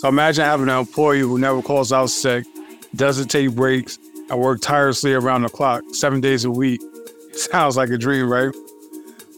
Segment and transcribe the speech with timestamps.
[0.00, 2.46] So imagine having an employee who never calls out sick,
[2.94, 3.98] doesn't take breaks,
[4.30, 6.80] and work tirelessly around the clock, seven days a week.
[7.32, 8.50] Sounds like a dream, right?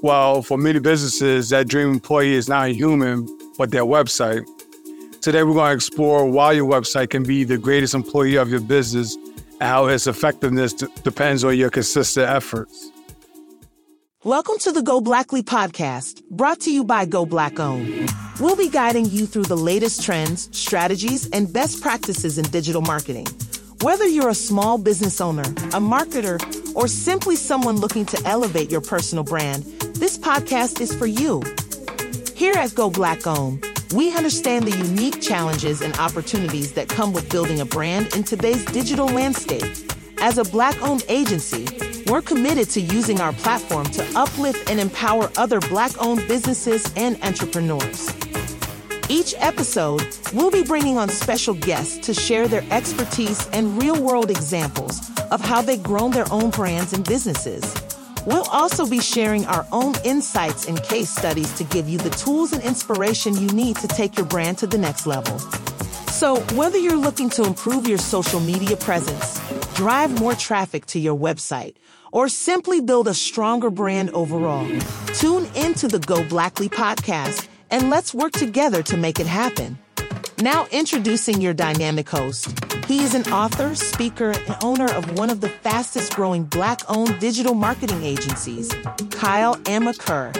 [0.03, 3.27] Well, for many businesses, that dream employee is not a human,
[3.59, 4.47] but their website.
[5.21, 8.61] Today, we're going to explore why your website can be the greatest employee of your
[8.61, 12.93] business and how its effectiveness d- depends on your consistent efforts.
[14.25, 18.09] Welcome to the Go Blackly podcast, brought to you by Go Black Owned.
[18.39, 23.27] We'll be guiding you through the latest trends, strategies, and best practices in digital marketing.
[23.81, 26.39] Whether you're a small business owner, a marketer,
[26.77, 29.65] or simply someone looking to elevate your personal brand,
[29.97, 31.43] this podcast is for you.
[32.37, 37.29] Here at Go Black Owned, we understand the unique challenges and opportunities that come with
[37.29, 39.65] building a brand in today's digital landscape.
[40.19, 41.67] As a Black owned agency,
[42.13, 47.17] we're committed to using our platform to uplift and empower other Black owned businesses and
[47.25, 48.15] entrepreneurs.
[49.09, 54.31] Each episode, we'll be bringing on special guests to share their expertise and real world
[54.31, 55.01] examples
[55.31, 57.75] of how they've grown their own brands and businesses.
[58.27, 62.53] We'll also be sharing our own insights and case studies to give you the tools
[62.53, 65.39] and inspiration you need to take your brand to the next level.
[66.11, 69.41] So, whether you're looking to improve your social media presence,
[69.75, 71.75] drive more traffic to your website,
[72.13, 74.69] or simply build a stronger brand overall,
[75.15, 79.79] tune into the Go Blackly podcast and let's work together to make it happen.
[80.39, 82.55] Now, introducing your dynamic host.
[82.87, 87.19] He is an author, speaker, and owner of one of the fastest growing Black owned
[87.19, 88.73] digital marketing agencies,
[89.11, 90.37] Kyle Amaker.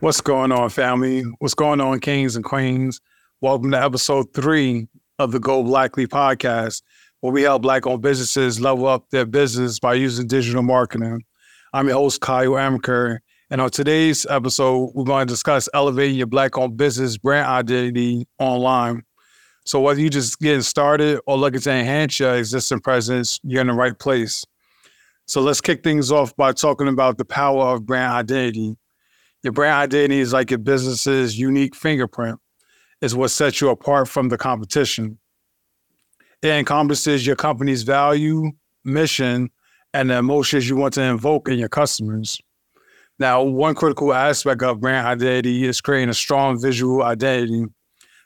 [0.00, 1.22] What's going on, family?
[1.38, 3.00] What's going on, kings and queens?
[3.40, 4.86] Welcome to episode three
[5.18, 6.82] of the Go Blackly podcast,
[7.24, 11.22] where we help Black owned businesses level up their business by using digital marketing.
[11.72, 16.26] I'm your host, Kyle Amaker, and on today's episode, we're going to discuss elevating your
[16.26, 19.04] Black owned business brand identity online.
[19.64, 23.68] So, whether you're just getting started or looking to enhance your existing presence, you're in
[23.68, 24.44] the right place.
[25.26, 28.76] So, let's kick things off by talking about the power of brand identity.
[29.42, 32.38] Your brand identity is like your business's unique fingerprint,
[33.00, 35.18] is what sets you apart from the competition.
[36.44, 38.52] It encompasses your company's value,
[38.84, 39.48] mission,
[39.94, 42.38] and the emotions you want to invoke in your customers.
[43.18, 47.64] Now, one critical aspect of brand identity is creating a strong visual identity.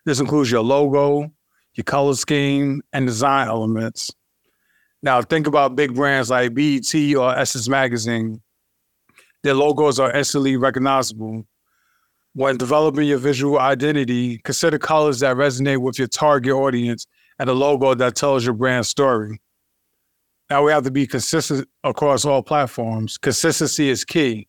[0.04, 1.30] This includes your logo,
[1.74, 4.10] your color scheme, and design elements.
[5.00, 8.42] Now, think about big brands like BET or Essence Magazine.
[9.44, 11.46] Their logos are instantly recognizable.
[12.32, 17.06] When developing your visual identity, consider colors that resonate with your target audience
[17.38, 19.40] and a logo that tells your brand story.
[20.50, 23.18] Now we have to be consistent across all platforms.
[23.18, 24.48] Consistency is key.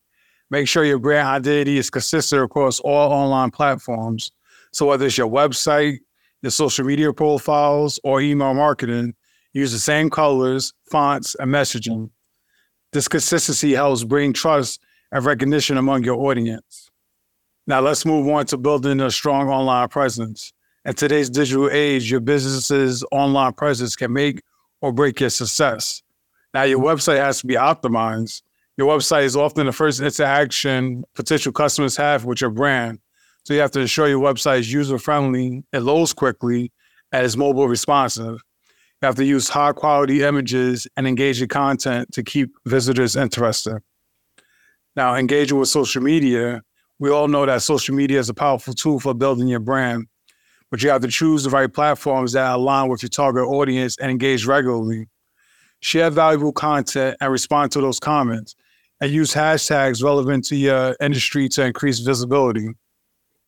[0.50, 4.32] Make sure your brand identity is consistent across all online platforms.
[4.72, 5.98] So whether it's your website,
[6.42, 9.14] your social media profiles, or email marketing,
[9.52, 12.10] use the same colors, fonts, and messaging.
[12.92, 14.80] This consistency helps bring trust
[15.12, 16.90] and recognition among your audience.
[17.66, 20.52] Now, let's move on to building a strong online presence.
[20.86, 24.40] In today's digital age, your business's online presence can make
[24.80, 26.02] or break your success.
[26.54, 28.40] Now, your website has to be optimized.
[28.78, 32.98] Your website is often the first interaction potential customers have with your brand.
[33.44, 36.72] So you have to ensure your website is user friendly, it loads quickly,
[37.12, 38.40] and is mobile responsive.
[39.02, 43.82] You have to use high quality images and engaging content to keep visitors interested.
[44.96, 46.62] Now, engaging with social media,
[46.98, 50.06] we all know that social media is a powerful tool for building your brand,
[50.70, 54.10] but you have to choose the right platforms that align with your target audience and
[54.10, 55.08] engage regularly.
[55.80, 58.54] Share valuable content and respond to those comments,
[59.00, 62.68] and use hashtags relevant to your industry to increase visibility.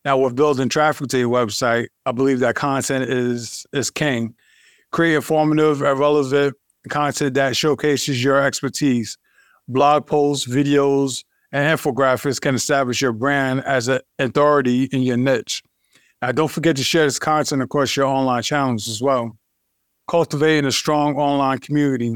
[0.05, 4.35] Now, with building traffic to your website, I believe that content is is king.
[4.91, 6.57] Create informative and relevant
[6.89, 9.17] content that showcases your expertise.
[9.69, 11.23] Blog posts, videos,
[11.53, 15.63] and infographics can establish your brand as an authority in your niche.
[16.23, 19.37] Now, don't forget to share this content across your online channels as well.
[20.09, 22.15] Cultivating a strong online community.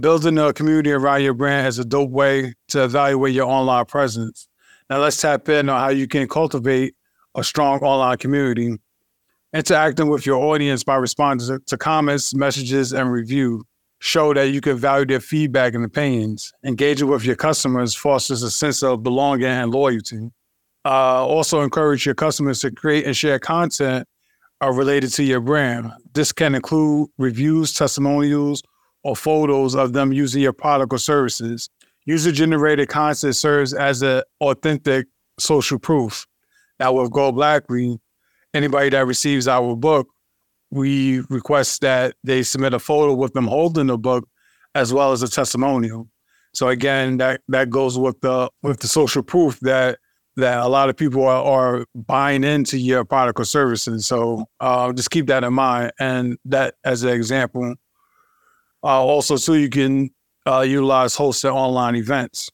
[0.00, 4.48] Building a community around your brand is a dope way to evaluate your online presence.
[4.88, 6.94] Now, let's tap in on how you can cultivate
[7.34, 8.78] a strong online community.
[9.52, 13.66] Interacting with your audience by responding to comments, messages, and review
[14.00, 16.52] show that you can value their feedback and opinions.
[16.64, 20.30] Engaging with your customers fosters a sense of belonging and loyalty.
[20.84, 24.06] Uh, also, encourage your customers to create and share content
[24.62, 25.92] uh, related to your brand.
[26.14, 28.62] This can include reviews, testimonials,
[29.02, 31.68] or photos of them using your product or services.
[32.06, 35.06] User generated content serves as an authentic
[35.38, 36.26] social proof.
[36.80, 37.98] Now with Go Blackly,
[38.54, 40.08] anybody that receives our book,
[40.70, 44.28] we request that they submit a photo with them holding the book
[44.74, 46.08] as well as a testimonial.
[46.54, 49.98] So again, that that goes with the with the social proof that
[50.38, 54.06] that a lot of people are, are buying into your product or services.
[54.06, 57.74] So uh, just keep that in mind, and that as an example.
[58.82, 60.10] Uh, also, so you can
[60.46, 62.50] uh, utilize hosted online events.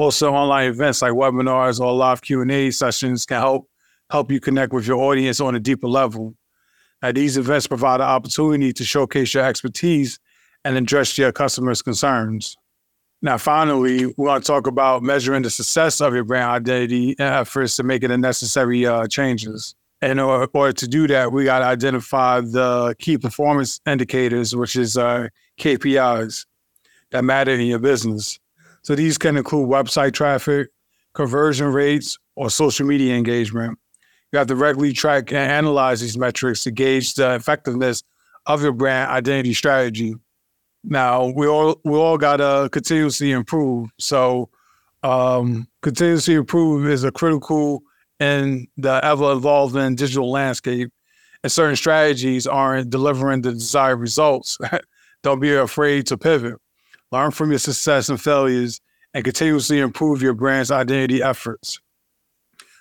[0.00, 3.68] Hosted online events like webinars or live Q and A sessions can help
[4.10, 6.34] help you connect with your audience on a deeper level.
[7.00, 10.18] Now, these events provide an opportunity to showcase your expertise
[10.64, 12.56] and address your customers' concerns.
[13.22, 17.76] Now, finally, we want to talk about measuring the success of your brand identity efforts
[17.76, 19.74] to make the necessary uh, changes.
[20.02, 24.76] And in order to do that, we got to identify the key performance indicators, which
[24.76, 25.28] is uh,
[25.58, 26.44] KPIs
[27.10, 28.38] that matter in your business.
[28.82, 30.68] So these can include website traffic,
[31.14, 33.78] conversion rates, or social media engagement.
[34.32, 38.02] You have to regularly track and analyze these metrics to gauge the effectiveness
[38.46, 40.16] of your brand identity strategy.
[40.84, 43.88] Now we all we all gotta continuously improve.
[43.98, 44.50] So
[45.02, 47.82] um, continuously improve is a critical
[48.20, 50.92] in the ever evolving digital landscape.
[51.42, 54.58] And certain strategies aren't delivering the desired results.
[55.22, 56.54] Don't be afraid to pivot.
[57.12, 58.80] Learn from your success and failures
[59.12, 61.80] and continuously improve your brand's identity efforts.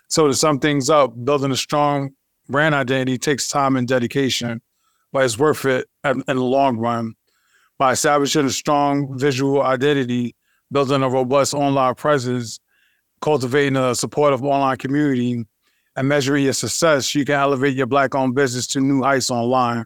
[0.07, 2.11] So to sum things up, building a strong
[2.49, 4.61] brand identity takes time and dedication,
[5.11, 7.15] but it's worth it in the long run
[7.83, 10.33] by establishing a strong visual identity,
[10.71, 12.57] building a robust online presence,
[13.19, 15.45] cultivating a supportive online community,
[15.97, 19.83] and measuring your success, you can elevate your Black owned business to new heights online.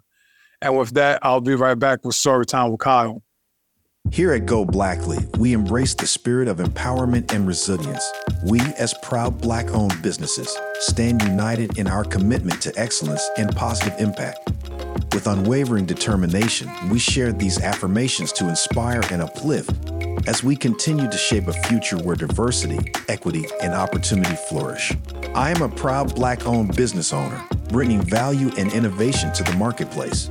[0.61, 3.23] And with that, I'll be right back with Storytime with Kyle.
[4.11, 8.11] Here at Go Blackly, we embrace the spirit of empowerment and resilience.
[8.43, 13.99] We, as proud Black owned businesses, stand united in our commitment to excellence and positive
[13.99, 14.39] impact.
[15.13, 19.71] With unwavering determination, we share these affirmations to inspire and uplift
[20.27, 24.93] as we continue to shape a future where diversity, equity, and opportunity flourish.
[25.35, 30.29] I am a proud Black owned business owner, bringing value and innovation to the marketplace.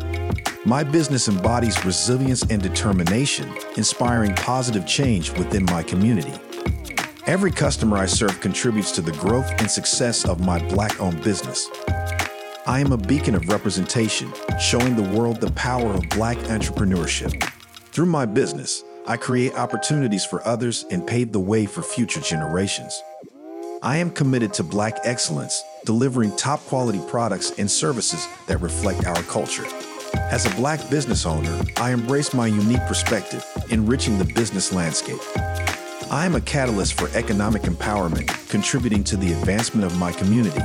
[0.67, 6.33] My business embodies resilience and determination, inspiring positive change within my community.
[7.27, 11.69] Every customer I serve contributes to the growth and success of my Black owned business.
[12.67, 17.43] I am a beacon of representation, showing the world the power of Black entrepreneurship.
[17.93, 23.01] Through my business, I create opportunities for others and pave the way for future generations.
[23.83, 29.23] I am committed to Black excellence, delivering top quality products and services that reflect our
[29.25, 29.67] culture.
[30.15, 35.21] As a Black business owner, I embrace my unique perspective, enriching the business landscape.
[36.11, 40.61] I am a catalyst for economic empowerment, contributing to the advancement of my community.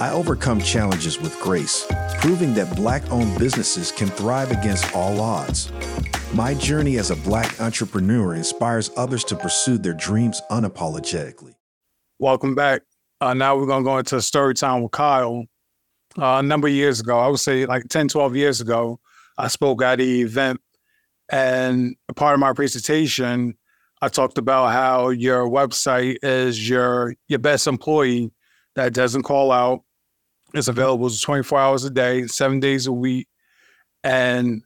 [0.00, 1.84] I overcome challenges with grace,
[2.20, 5.72] proving that Black owned businesses can thrive against all odds.
[6.32, 11.54] My journey as a Black entrepreneur inspires others to pursue their dreams unapologetically.
[12.20, 12.82] Welcome back.
[13.20, 15.44] Uh, now we're going to go into story time with Kyle.
[16.16, 19.00] Uh, a number of years ago, I would say like 10, 12 years ago,
[19.36, 20.60] I spoke at the event.
[21.30, 23.56] And a part of my presentation,
[24.00, 28.30] I talked about how your website is your your best employee
[28.74, 29.82] that doesn't call out,
[30.54, 33.28] it's available 24 hours a day, seven days a week.
[34.04, 34.62] And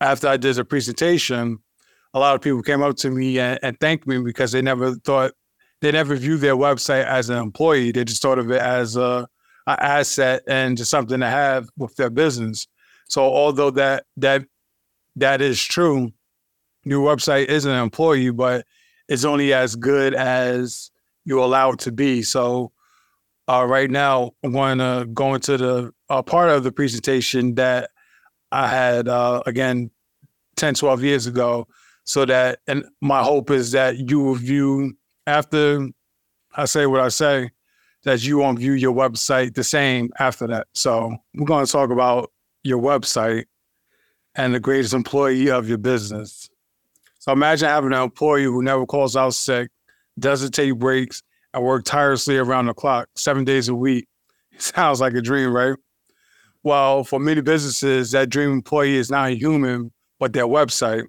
[0.00, 1.58] after I did the presentation,
[2.12, 4.94] a lot of people came up to me and, and thanked me because they never
[4.96, 5.32] thought,
[5.80, 7.92] they never viewed their website as an employee.
[7.92, 9.26] They just thought of it as a,
[9.66, 12.66] a asset and just something to have with their business.
[13.08, 14.44] So although that that
[15.16, 16.12] that is true,
[16.84, 18.66] your website is an employee, but
[19.08, 20.90] it's only as good as
[21.24, 22.22] you allow it to be.
[22.22, 22.72] So
[23.48, 27.90] uh, right now, I'm going to go into the uh, part of the presentation that
[28.52, 29.90] I had, uh, again,
[30.56, 31.66] 10, 12 years ago.
[32.04, 34.96] So that, and my hope is that you will view,
[35.26, 35.88] after
[36.54, 37.50] I say what I say,
[38.04, 40.68] that you won't view your website the same after that.
[40.74, 42.30] So we're going to talk about
[42.62, 43.46] your website
[44.36, 46.48] and the greatest employee of your business.
[47.18, 49.70] So imagine having an employee who never calls out sick,
[50.18, 51.22] doesn't take breaks,
[51.56, 54.06] I work tirelessly around the clock, seven days a week.
[54.52, 55.74] It Sounds like a dream, right?
[56.62, 61.04] Well, for many businesses, that dream employee is not a human, but their website.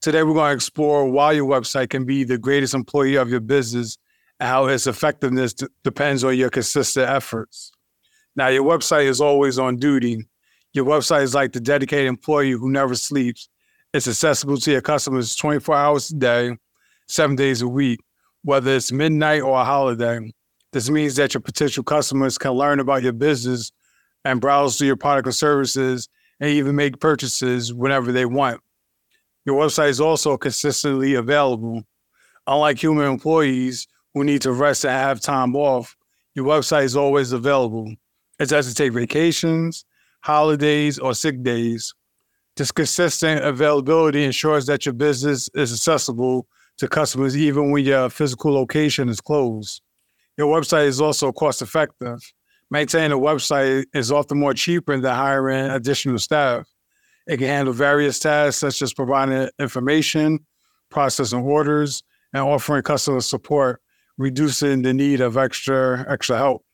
[0.00, 3.40] Today, we're going to explore why your website can be the greatest employee of your
[3.40, 3.98] business
[4.38, 7.72] and how its effectiveness d- depends on your consistent efforts.
[8.36, 10.26] Now, your website is always on duty.
[10.74, 13.48] Your website is like the dedicated employee who never sleeps.
[13.92, 16.58] It's accessible to your customers 24 hours a day,
[17.08, 18.00] seven days a week
[18.44, 20.30] whether it's midnight or a holiday.
[20.72, 23.72] This means that your potential customers can learn about your business
[24.24, 26.08] and browse through your product or services
[26.40, 28.60] and even make purchases whenever they want.
[29.46, 31.82] Your website is also consistently available.
[32.46, 35.96] Unlike human employees who need to rest and have time off,
[36.34, 37.94] your website is always available.
[38.38, 39.86] It doesn't take vacations,
[40.24, 41.94] holidays, or sick days.
[42.56, 46.46] This consistent availability ensures that your business is accessible
[46.78, 49.82] to customers even when your physical location is closed.
[50.38, 52.20] Your website is also cost effective.
[52.70, 56.66] Maintaining a website is often more cheaper than hiring additional staff.
[57.26, 60.38] It can handle various tasks such as providing information,
[60.90, 62.02] processing orders,
[62.32, 63.82] and offering customer support,
[64.16, 66.64] reducing the need of extra extra help.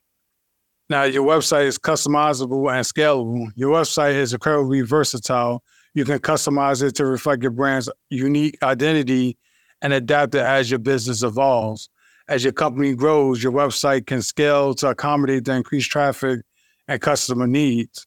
[0.90, 3.52] Now, your website is customizable and scalable.
[3.54, 5.62] Your website is incredibly versatile.
[5.94, 9.38] You can customize it to reflect your brand's unique identity
[9.80, 11.88] and adapt it as your business evolves.
[12.26, 16.40] As your company grows, your website can scale to accommodate the increased traffic
[16.88, 18.04] and customer needs.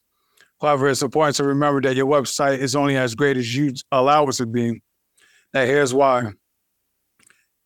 [0.62, 4.28] However, it's important to remember that your website is only as great as you allow
[4.28, 4.82] it to be.
[5.54, 6.34] Now, here's why.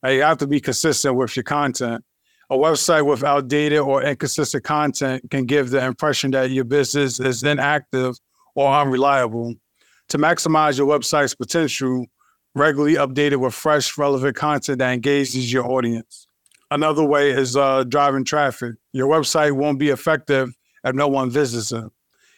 [0.03, 2.03] Now, you have to be consistent with your content.
[2.49, 7.43] A website with outdated or inconsistent content can give the impression that your business is
[7.43, 8.15] inactive
[8.55, 9.55] or unreliable.
[10.09, 12.05] To maximize your website's potential,
[12.55, 16.27] regularly update it with fresh, relevant content that engages your audience.
[16.71, 18.75] Another way is uh, driving traffic.
[18.93, 21.83] Your website won't be effective if no one visits it.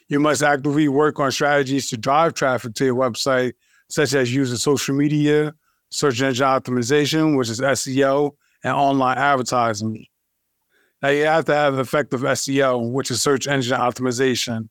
[0.07, 3.53] You must actively work on strategies to drive traffic to your website,
[3.89, 5.53] such as using social media,
[5.91, 8.31] search engine optimization, which is SEO,
[8.63, 10.05] and online advertising.
[11.01, 14.69] Now, you have to have effective SEO, which is search engine optimization.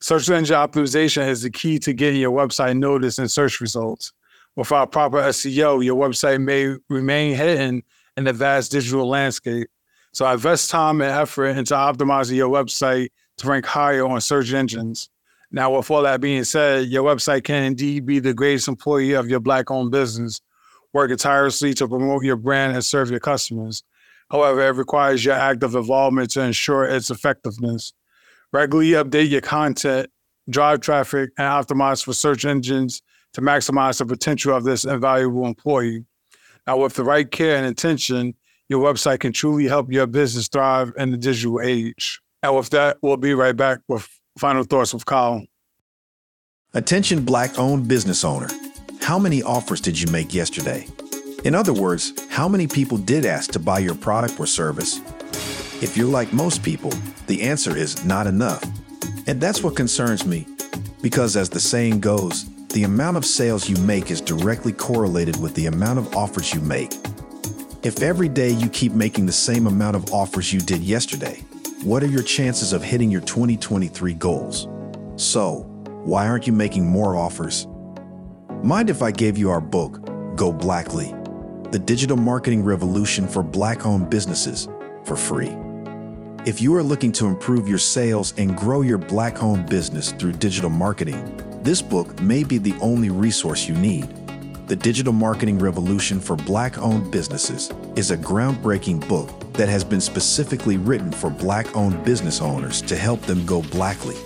[0.00, 4.12] Search engine optimization is the key to getting your website noticed in search results.
[4.56, 7.82] Without proper SEO, your website may remain hidden
[8.16, 9.68] in the vast digital landscape.
[10.12, 13.08] So invest time and effort into optimizing your website
[13.38, 15.10] to rank higher on search engines.
[15.50, 19.28] Now, with all that being said, your website can indeed be the greatest employee of
[19.28, 20.40] your Black owned business,
[20.94, 23.82] working tirelessly to promote your brand and serve your customers.
[24.30, 27.92] However, it requires your active involvement to ensure its effectiveness.
[28.52, 30.08] Regularly update your content,
[30.48, 33.02] drive traffic, and optimize for search engines
[33.34, 36.04] to maximize the potential of this invaluable employee.
[36.66, 38.34] Now, with the right care and intention,
[38.68, 42.20] your website can truly help your business thrive in the digital age.
[42.42, 44.08] And with that, we'll be right back with
[44.38, 45.44] final thoughts with Kyle.
[46.72, 48.48] Attention Black owned business owner.
[49.04, 50.86] How many offers did you make yesterday?
[51.44, 54.98] In other words, how many people did ask to buy your product or service?
[55.82, 56.90] If you're like most people,
[57.26, 58.64] the answer is not enough.
[59.26, 60.46] And that's what concerns me.
[61.02, 65.54] Because as the saying goes, the amount of sales you make is directly correlated with
[65.54, 66.94] the amount of offers you make.
[67.82, 71.44] If every day you keep making the same amount of offers you did yesterday,
[71.82, 74.66] what are your chances of hitting your 2023 goals?
[75.16, 75.66] So,
[76.04, 77.66] why aren't you making more offers?
[78.64, 80.00] Mind if I gave you our book,
[80.36, 81.14] Go Blackly,
[81.70, 84.68] The Digital Marketing Revolution for Black owned Businesses,
[85.04, 85.54] for free?
[86.46, 90.32] If you are looking to improve your sales and grow your Black owned business through
[90.32, 94.08] digital marketing, this book may be the only resource you need.
[94.66, 100.00] The Digital Marketing Revolution for Black owned Businesses is a groundbreaking book that has been
[100.00, 104.16] specifically written for Black owned business owners to help them go blackly.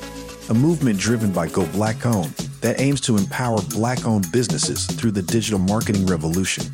[0.51, 5.13] A movement driven by Go Black Owned that aims to empower Black owned businesses through
[5.13, 6.65] the digital marketing revolution.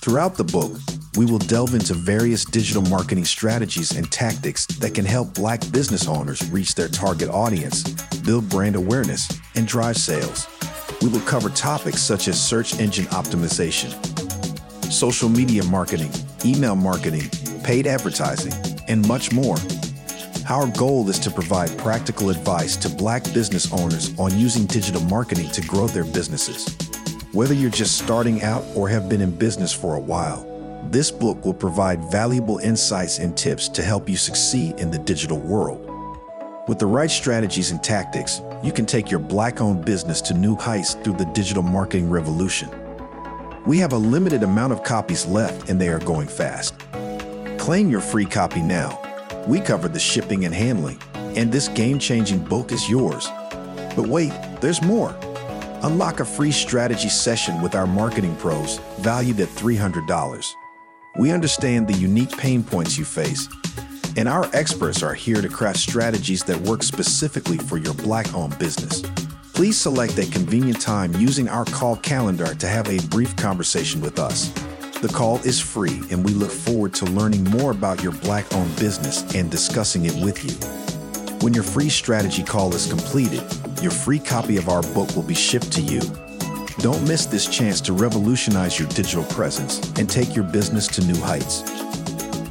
[0.00, 0.72] Throughout the book,
[1.16, 6.06] we will delve into various digital marketing strategies and tactics that can help Black business
[6.06, 7.82] owners reach their target audience,
[8.22, 10.46] build brand awareness, and drive sales.
[11.02, 13.92] We will cover topics such as search engine optimization,
[14.92, 16.12] social media marketing,
[16.44, 17.28] email marketing,
[17.64, 18.52] paid advertising,
[18.88, 19.56] and much more.
[20.50, 25.50] Our goal is to provide practical advice to Black business owners on using digital marketing
[25.50, 26.74] to grow their businesses.
[27.32, 30.46] Whether you're just starting out or have been in business for a while,
[30.90, 35.38] this book will provide valuable insights and tips to help you succeed in the digital
[35.38, 35.84] world.
[36.66, 40.56] With the right strategies and tactics, you can take your Black owned business to new
[40.56, 42.70] heights through the digital marketing revolution.
[43.66, 46.74] We have a limited amount of copies left and they are going fast.
[47.58, 49.07] Claim your free copy now.
[49.48, 53.28] We cover the shipping and handling, and this game changing book is yours.
[53.96, 55.16] But wait, there's more.
[55.82, 60.52] Unlock a free strategy session with our marketing pros valued at $300.
[61.18, 63.48] We understand the unique pain points you face
[64.18, 68.58] and our experts are here to craft strategies that work specifically for your black owned
[68.58, 69.02] business.
[69.54, 74.18] Please select a convenient time using our call calendar to have a brief conversation with
[74.18, 74.52] us.
[75.00, 78.74] The call is free, and we look forward to learning more about your Black owned
[78.80, 80.54] business and discussing it with you.
[81.38, 83.44] When your free strategy call is completed,
[83.80, 86.00] your free copy of our book will be shipped to you.
[86.78, 91.20] Don't miss this chance to revolutionize your digital presence and take your business to new
[91.20, 91.62] heights.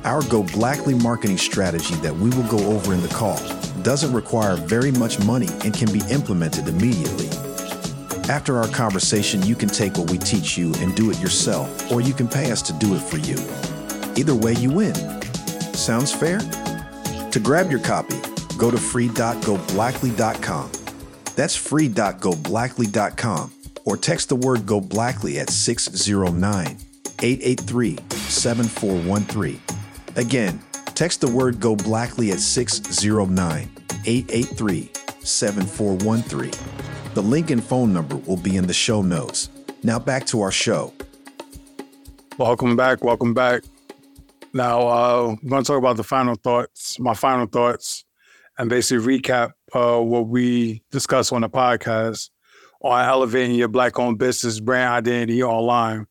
[0.06, 3.42] Our Go Blackly marketing strategy that we will go over in the call
[3.84, 7.28] doesn't require very much money and can be implemented immediately.
[8.30, 12.02] After our conversation, you can take what we teach you and do it yourself, or
[12.02, 13.38] you can pay us to do it for you.
[14.18, 14.94] Either way, you win.
[15.74, 16.40] Sounds fair?
[17.32, 18.20] To grab your copy,
[18.58, 20.72] go to free.goblackly.com.
[21.36, 23.52] That's free.goblackly.com
[23.86, 26.78] or text the word Go Blackly at 609
[27.22, 29.62] 883 7413.
[30.18, 30.60] Again,
[30.96, 33.70] text the word Go Blackly at 609
[34.06, 36.87] 883 7413.
[37.18, 39.50] The link and phone number will be in the show notes.
[39.82, 40.94] Now back to our show.
[42.38, 43.04] Welcome back.
[43.04, 43.64] Welcome back.
[44.54, 48.06] Now, uh, I'm going to talk about the final thoughts, my final thoughts,
[48.60, 52.30] and basically recap uh, what we discussed on the podcast
[52.84, 56.06] on elevating your Black owned business brand identity online.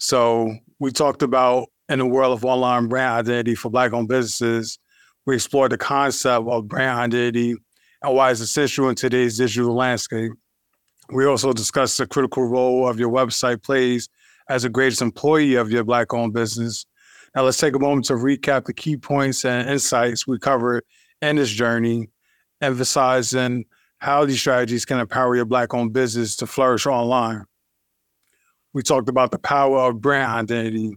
[0.00, 4.80] So, we talked about in the world of online brand identity for Black owned businesses,
[5.24, 7.54] we explored the concept of brand identity
[8.12, 10.32] why it's essential in today's digital landscape.
[11.10, 14.08] We also discussed the critical role of your website plays
[14.48, 16.86] as the greatest employee of your Black owned business.
[17.34, 20.84] Now, let's take a moment to recap the key points and insights we covered
[21.20, 22.08] in this journey,
[22.60, 23.64] emphasizing
[23.98, 27.44] how these strategies can empower your Black owned business to flourish online.
[28.72, 30.96] We talked about the power of brand identity.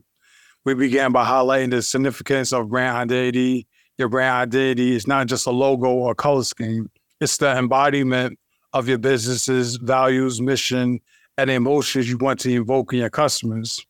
[0.65, 3.67] We began by highlighting the significance of brand identity
[3.99, 6.89] your brand identity is not just a logo or color scheme,
[7.19, 8.39] it's the embodiment
[8.73, 10.99] of your business's values, mission,
[11.37, 13.85] and emotions you want to invoke in your customers.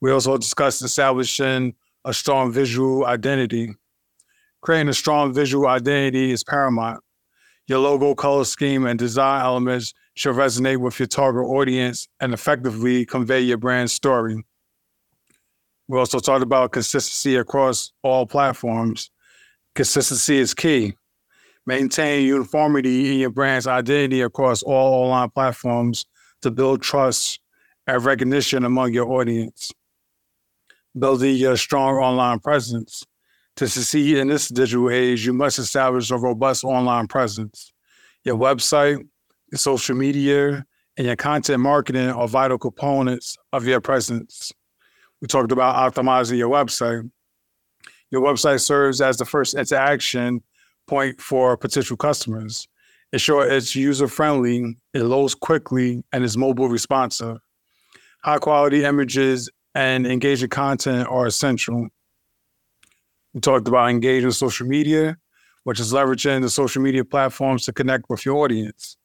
[0.00, 3.74] We also discussed establishing a strong visual identity.
[4.60, 7.02] Creating a strong visual identity is paramount.
[7.68, 13.06] Your logo, color scheme, and design elements should resonate with your target audience and effectively
[13.06, 14.42] convey your brand story.
[15.88, 19.10] We also talked about consistency across all platforms.
[19.74, 20.94] Consistency is key.
[21.66, 26.06] Maintain uniformity in your brand's identity across all online platforms
[26.42, 27.40] to build trust
[27.86, 29.70] and recognition among your audience.
[30.98, 33.04] Building your strong online presence.
[33.56, 37.72] To succeed in this digital age, you must establish a robust online presence.
[38.24, 38.96] Your website,
[39.50, 40.64] your social media,
[40.96, 44.52] and your content marketing are vital components of your presence.
[45.20, 47.08] We talked about optimizing your website.
[48.10, 50.42] Your website serves as the first interaction
[50.86, 52.68] point for potential customers.
[53.12, 57.38] Ensure it's user friendly, it loads quickly, and is mobile responsive.
[58.24, 61.88] High quality images and engaging content are essential.
[63.34, 65.18] We talked about engaging social media,
[65.64, 68.96] which is leveraging the social media platforms to connect with your audience.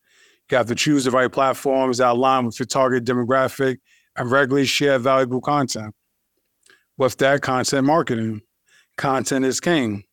[0.49, 3.77] You have to choose the right platforms that align with your target demographic
[4.15, 5.93] and regularly share valuable content.
[6.97, 8.41] With that, content marketing.
[8.97, 10.03] Content is king.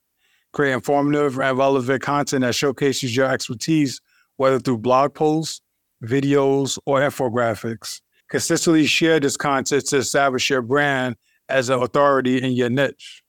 [0.54, 4.00] Create informative and relevant content that showcases your expertise,
[4.36, 5.60] whether through blog posts,
[6.04, 8.00] videos, or infographics.
[8.30, 11.16] Consistently share this content to establish your brand
[11.48, 13.24] as an authority in your niche.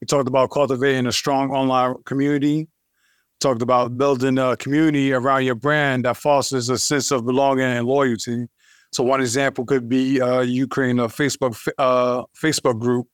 [0.00, 2.58] We talked about cultivating a strong online community.
[2.58, 2.68] We
[3.40, 7.84] talked about building a community around your brand that fosters a sense of belonging and
[7.84, 8.46] loyalty.
[8.92, 13.08] So one example could be uh, you creating a Facebook uh, Facebook group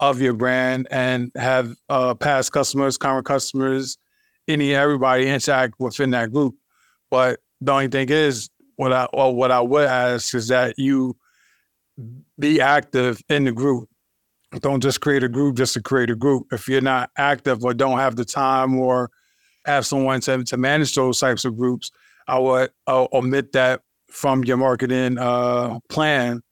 [0.00, 3.98] of your brand and have uh, past customers, current customers,
[4.48, 6.54] any everybody interact within that group.
[7.10, 11.16] But the only thing is, what I or what I would ask is that you
[12.38, 13.88] be active in the group.
[14.60, 16.46] Don't just create a group just to create a group.
[16.52, 19.10] If you're not active or don't have the time or
[19.64, 21.90] have someone to, to manage those types of groups,
[22.28, 23.80] I would uh, omit that
[24.10, 26.42] from your marketing uh, plan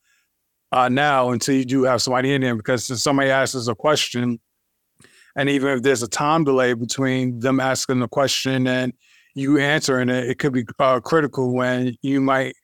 [0.75, 4.41] uh, now until you do have somebody in there because if somebody asks a question,
[5.37, 8.93] and even if there's a time delay between them asking the question and
[9.37, 12.57] you answering it, it could be uh, critical when you might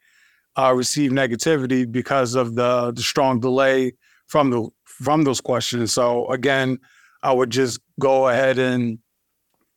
[0.56, 3.92] uh, receive negativity because of the the strong delay
[4.26, 5.92] from the from those questions.
[5.92, 6.78] So again,
[7.22, 8.98] I would just go ahead and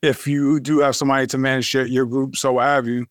[0.02, 3.06] if you do have somebody to manage your, your group, so have you,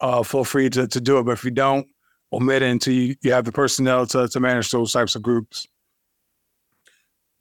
[0.00, 1.24] uh, feel free to, to do it.
[1.24, 1.86] But if you don't,
[2.32, 5.66] omit it until you, you have the personnel to, to manage those types of groups.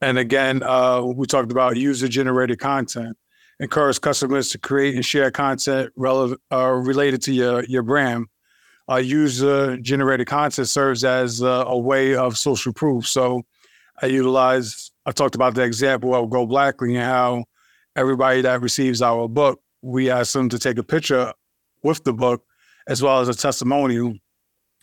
[0.01, 3.15] And again, uh, we talked about user generated content.
[3.60, 8.25] Encourage customers to create and share content uh, related to your, your brand.
[8.91, 13.08] uh, user generated content serves as a way of social proof.
[13.08, 13.43] So
[14.01, 17.45] I utilize, I talked about the example of Go Blackly and how
[17.95, 21.34] everybody that receives our book, we ask them to take a picture
[21.84, 22.43] with the book
[22.88, 24.15] as well as a testimonial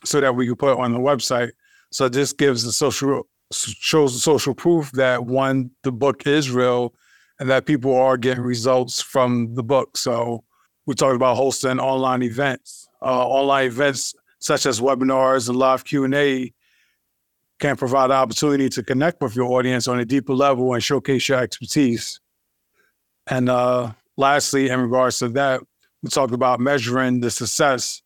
[0.05, 1.51] so that we can put on the website.
[1.91, 6.95] So this gives the social shows social proof that one, the book is real
[7.41, 9.97] and that people are getting results from the book.
[9.97, 10.45] So
[10.87, 12.89] we talked about hosting online events.
[13.01, 16.53] Uh, online events such as webinars and live Q&A
[17.59, 21.29] can provide the opportunity to connect with your audience on a deeper level and showcase
[21.29, 22.21] your expertise.
[23.27, 25.61] And uh, lastly, in regards to that,
[26.03, 28.03] we talked about measuring the success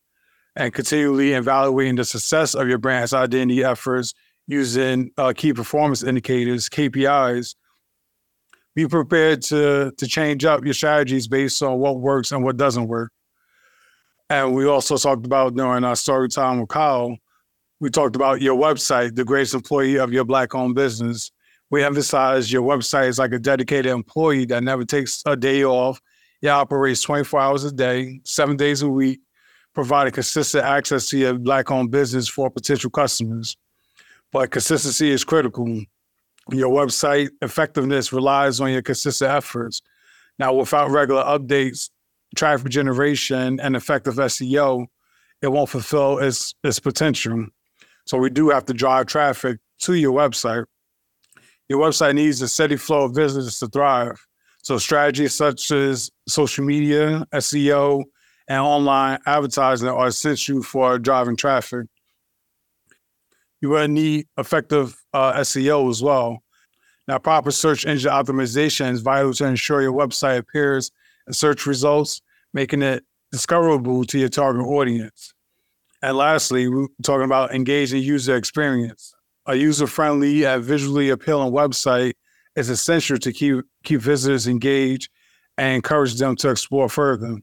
[0.55, 4.13] and continually evaluating the success of your brand's identity efforts
[4.47, 7.55] using uh, key performance indicators, KPIs.
[8.75, 12.87] Be prepared to to change up your strategies based on what works and what doesn't
[12.87, 13.11] work.
[14.29, 17.15] And we also talked about during our story time with Kyle,
[17.79, 21.31] we talked about your website, the greatest employee of your black owned business.
[21.69, 25.99] We emphasize your website is like a dedicated employee that never takes a day off.
[26.41, 29.19] It operates 24 hours a day, seven days a week,
[29.73, 33.57] providing consistent access to your black owned business for potential customers.
[34.31, 35.67] But consistency is critical.
[36.51, 39.81] Your website effectiveness relies on your consistent efforts.
[40.39, 41.89] Now, without regular updates,
[42.35, 44.87] traffic generation, and effective SEO,
[45.41, 47.47] it won't fulfill its, its potential.
[48.05, 50.65] So we do have to drive traffic to your website.
[51.69, 54.19] Your website needs a steady flow of visitors to thrive.
[54.63, 58.03] So strategies such as social media, SEO,
[58.47, 61.87] and online advertising are essential for driving traffic.
[63.61, 66.43] You will need effective uh, SEO as well.
[67.07, 70.91] Now, proper search engine optimization is vital to ensure your website appears
[71.27, 72.21] in search results,
[72.53, 75.33] making it discoverable to your target audience.
[76.01, 79.13] And lastly, we're talking about engaging user experience.
[79.45, 82.13] A user-friendly and visually appealing website
[82.55, 85.09] is essential to keep keep visitors engaged
[85.57, 87.37] and encourage them to explore further.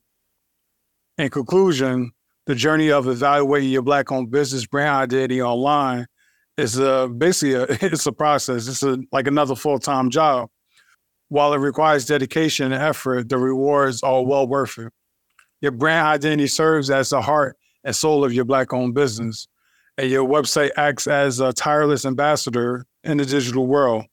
[1.20, 2.12] In conclusion,
[2.46, 6.06] the journey of evaluating your black-owned business brand identity online
[6.56, 8.66] is a, basically a, it's a process.
[8.66, 10.48] It's a, like another full-time job.
[11.28, 14.94] While it requires dedication and effort, the rewards are well worth it.
[15.60, 19.46] Your brand identity serves as the heart and soul of your black-owned business,
[19.98, 24.06] and your website acts as a tireless ambassador in the digital world.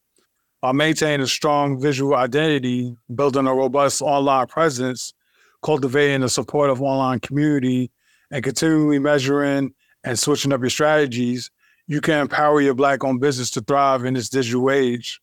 [0.60, 5.14] While maintaining a strong visual identity, building a robust online presence,
[5.62, 7.92] cultivating a supportive online community,
[8.32, 11.50] and continually measuring and switching up your strategies,
[11.88, 15.22] you can empower your Black owned business to thrive in this digital age.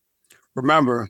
[0.55, 1.09] Remember,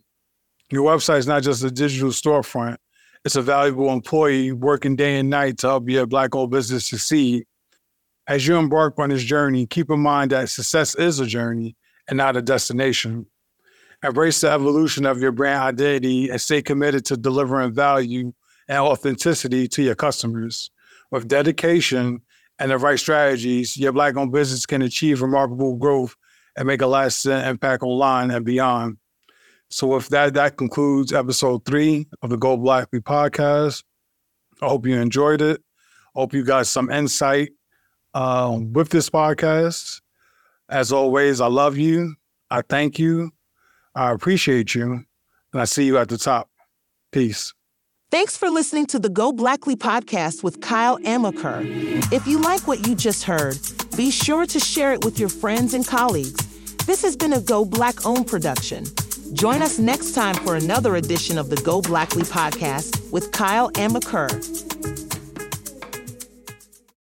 [0.71, 2.77] your website is not just a digital storefront,
[3.23, 7.45] it's a valuable employee working day and night to help your Black owned business succeed.
[8.27, 11.75] As you embark on this journey, keep in mind that success is a journey
[12.07, 13.27] and not a destination.
[14.03, 18.33] Embrace the evolution of your brand identity and stay committed to delivering value
[18.67, 20.71] and authenticity to your customers.
[21.11, 22.21] With dedication
[22.59, 26.15] and the right strategies, your Black owned business can achieve remarkable growth
[26.55, 28.97] and make a lasting impact online and beyond.
[29.69, 33.83] So, with that, that concludes episode three of the Go Blackly podcast.
[34.61, 35.61] I hope you enjoyed it.
[36.15, 37.49] Hope you got some insight
[38.13, 40.01] um, with this podcast.
[40.69, 42.15] As always, I love you.
[42.49, 43.31] I thank you.
[43.95, 45.03] I appreciate you.
[45.53, 46.49] And I see you at the top.
[47.11, 47.54] Peace.
[48.15, 51.65] Thanks for listening to the Go Blackly podcast with Kyle Amaker.
[52.13, 53.59] If you like what you just heard,
[53.97, 56.37] be sure to share it with your friends and colleagues.
[56.85, 58.85] This has been a Go Black owned production.
[59.33, 64.31] Join us next time for another edition of the Go Blackly podcast with Kyle Amaker.